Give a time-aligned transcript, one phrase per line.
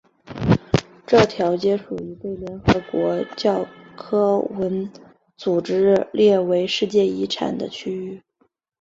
[1.05, 4.91] 这条街属于被联合国教科文
[5.37, 8.23] 组织列为世界遗产的区域。